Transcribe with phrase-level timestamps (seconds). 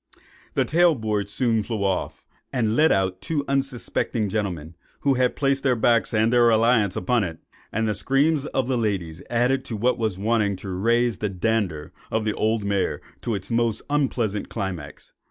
[0.55, 5.61] The tail board soon flew off, and let out two unsuspecting gentlemen, who had placed
[5.63, 7.37] their backs and their reliance upon it;
[7.71, 12.25] and the screams of the ladies added what was wanting to raise the "dander" of
[12.25, 15.13] the old mare to its most unpleasant climax.